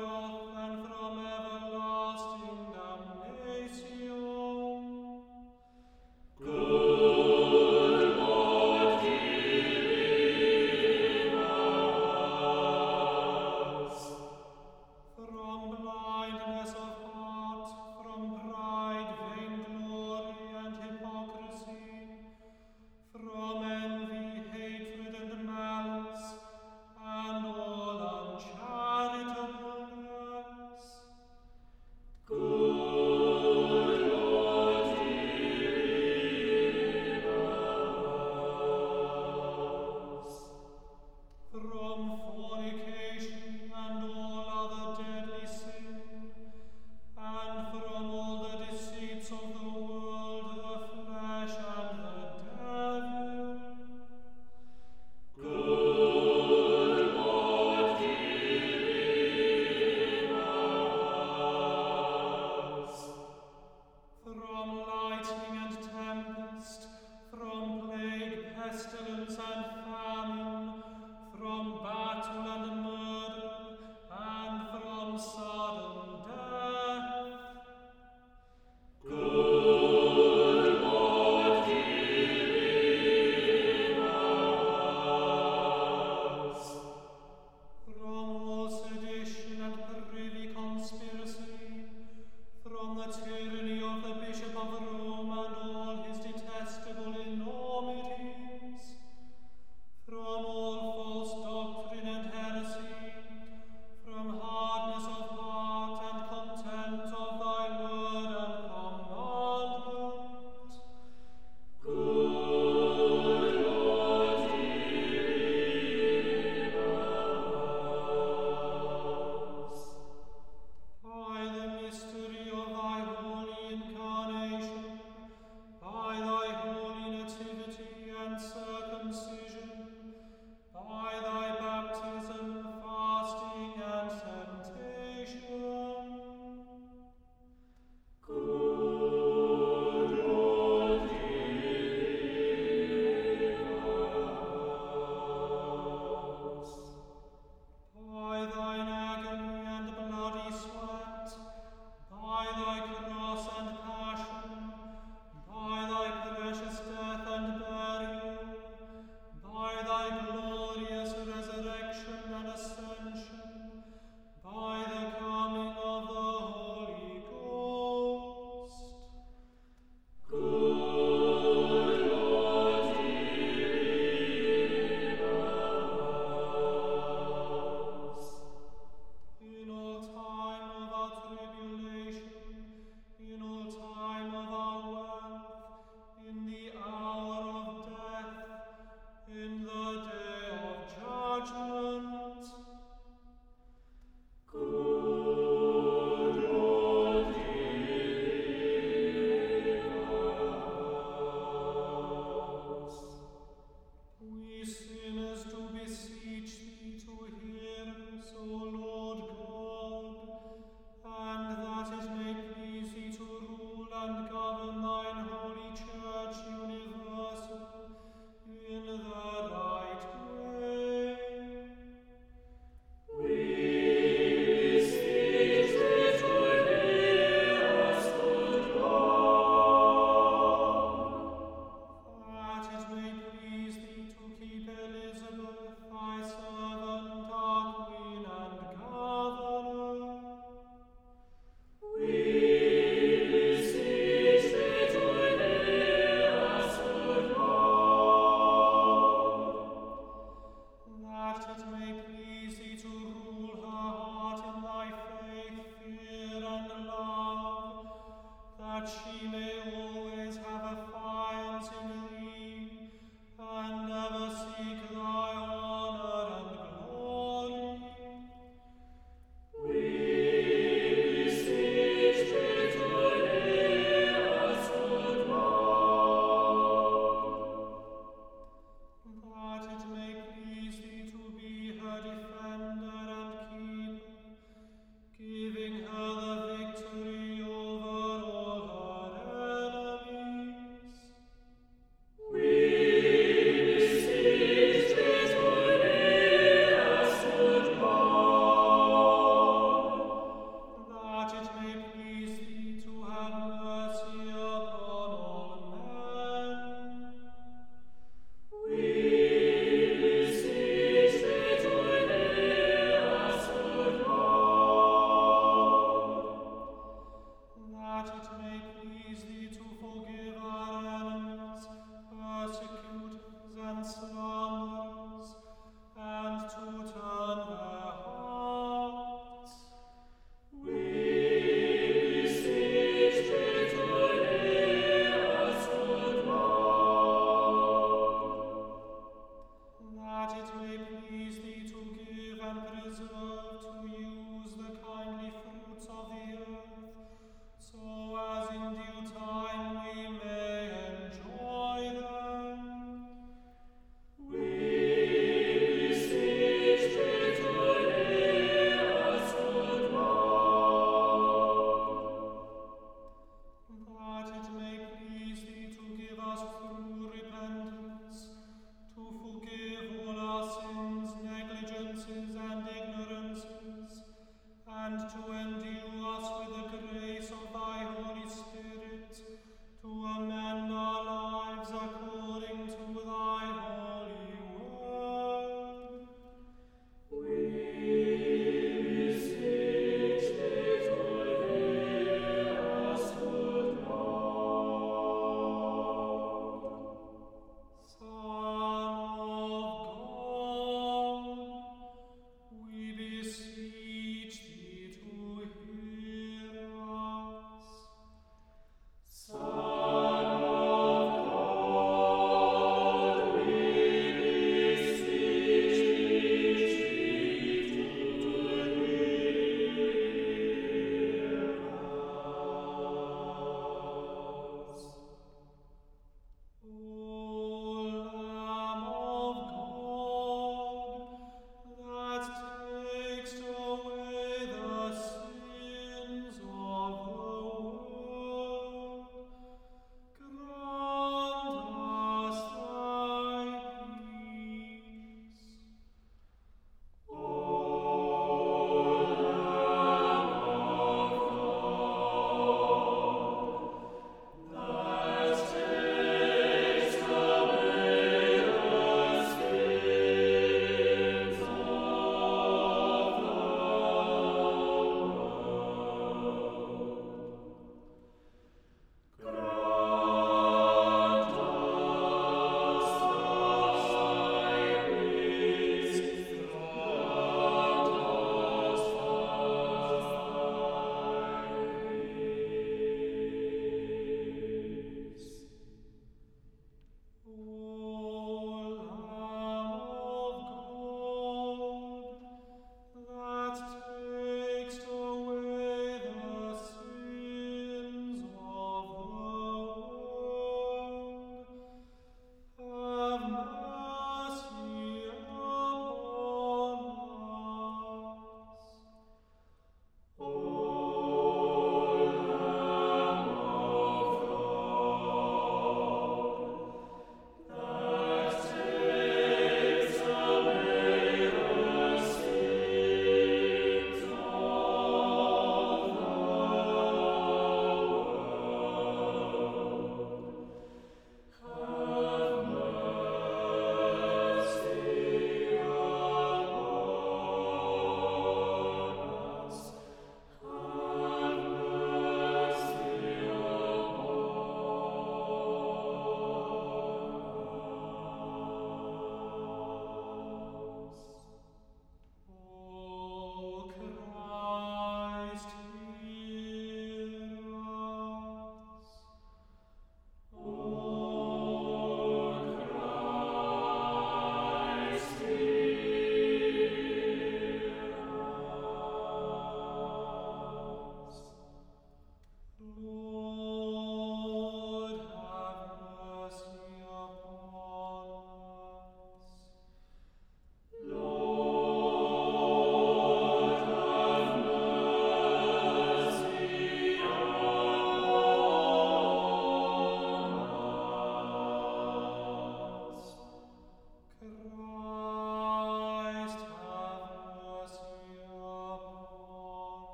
[0.00, 0.21] know